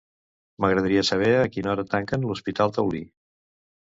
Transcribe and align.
M'agradaria 0.63 1.03
saber 1.09 1.27
a 1.39 1.43
quina 1.55 1.71
hora 1.73 1.85
tanquen 1.91 2.25
l'hospital 2.31 2.73
Taulí. 2.79 3.03